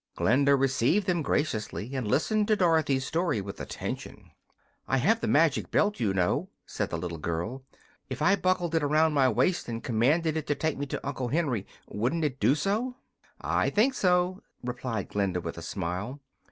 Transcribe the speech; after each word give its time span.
Glinda 0.15 0.55
received 0.55 1.05
them 1.05 1.21
graciously, 1.21 1.93
and 1.95 2.07
listened 2.07 2.47
to 2.47 2.55
Dorothy's 2.55 3.05
story 3.05 3.39
with 3.39 3.61
attention. 3.61 4.31
"I 4.87 4.97
have 4.97 5.21
the 5.21 5.27
magic 5.27 5.69
belt, 5.69 5.99
you 5.99 6.11
know," 6.11 6.49
said 6.65 6.89
the 6.89 6.97
little 6.97 7.19
girl. 7.19 7.61
"If 8.09 8.19
I 8.19 8.35
buckled 8.35 8.73
it 8.73 8.81
around 8.81 9.13
my 9.13 9.29
waist 9.29 9.67
and 9.69 9.83
commanded 9.83 10.35
it 10.37 10.47
to 10.47 10.55
take 10.55 10.79
me 10.79 10.87
to 10.87 11.07
Uncle 11.07 11.27
Henry, 11.27 11.67
wouldn't 11.87 12.25
it 12.25 12.39
do 12.39 12.53
it?" 12.59 12.93
"I 13.41 13.69
think 13.69 13.93
so," 13.93 14.41
replied 14.63 15.07
Glinda, 15.09 15.39
with 15.39 15.59
a 15.59 15.61
smile. 15.61 16.19